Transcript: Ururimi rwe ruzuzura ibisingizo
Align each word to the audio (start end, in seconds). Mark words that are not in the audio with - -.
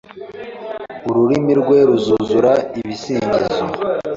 Ururimi 1.09 1.53
rwe 1.61 1.77
ruzuzura 1.89 2.51
ibisingizo 2.79 3.63